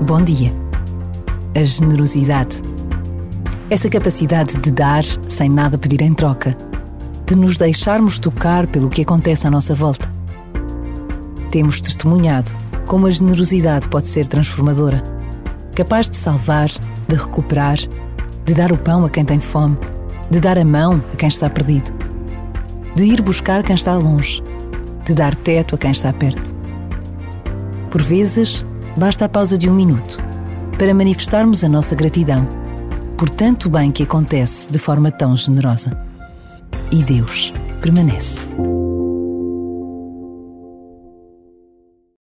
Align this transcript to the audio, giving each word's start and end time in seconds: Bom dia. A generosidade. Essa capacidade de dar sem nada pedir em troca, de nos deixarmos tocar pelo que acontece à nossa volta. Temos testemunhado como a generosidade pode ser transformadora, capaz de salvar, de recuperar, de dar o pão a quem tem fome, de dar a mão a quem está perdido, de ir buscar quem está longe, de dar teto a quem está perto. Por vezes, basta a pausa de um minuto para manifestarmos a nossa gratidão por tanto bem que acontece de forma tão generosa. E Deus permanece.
Bom 0.00 0.20
dia. 0.20 0.52
A 1.56 1.62
generosidade. 1.62 2.60
Essa 3.70 3.88
capacidade 3.88 4.56
de 4.56 4.72
dar 4.72 5.04
sem 5.28 5.48
nada 5.48 5.78
pedir 5.78 6.02
em 6.02 6.12
troca, 6.12 6.56
de 7.24 7.36
nos 7.36 7.56
deixarmos 7.56 8.18
tocar 8.18 8.66
pelo 8.66 8.90
que 8.90 9.02
acontece 9.02 9.46
à 9.46 9.50
nossa 9.50 9.76
volta. 9.76 10.12
Temos 11.52 11.80
testemunhado 11.80 12.50
como 12.84 13.06
a 13.06 13.10
generosidade 13.12 13.88
pode 13.88 14.08
ser 14.08 14.26
transformadora, 14.26 15.04
capaz 15.76 16.10
de 16.10 16.16
salvar, 16.16 16.68
de 17.06 17.14
recuperar, 17.14 17.76
de 18.44 18.54
dar 18.54 18.72
o 18.72 18.78
pão 18.78 19.04
a 19.04 19.10
quem 19.10 19.24
tem 19.24 19.38
fome, 19.38 19.78
de 20.30 20.40
dar 20.40 20.58
a 20.58 20.64
mão 20.64 21.00
a 21.12 21.16
quem 21.16 21.28
está 21.28 21.48
perdido, 21.48 21.92
de 22.96 23.04
ir 23.04 23.22
buscar 23.22 23.62
quem 23.62 23.74
está 23.74 23.94
longe, 23.94 24.42
de 25.04 25.14
dar 25.14 25.34
teto 25.36 25.76
a 25.76 25.78
quem 25.78 25.92
está 25.92 26.12
perto. 26.12 26.52
Por 27.88 28.02
vezes, 28.02 28.66
basta 28.96 29.24
a 29.24 29.28
pausa 29.28 29.56
de 29.56 29.68
um 29.68 29.74
minuto 29.74 30.18
para 30.78 30.94
manifestarmos 30.94 31.62
a 31.64 31.68
nossa 31.68 31.94
gratidão 31.94 32.62
por 33.22 33.30
tanto 33.30 33.70
bem 33.70 33.92
que 33.92 34.02
acontece 34.02 34.68
de 34.68 34.80
forma 34.80 35.08
tão 35.12 35.36
generosa. 35.36 35.96
E 36.90 37.04
Deus 37.04 37.52
permanece. 37.80 38.48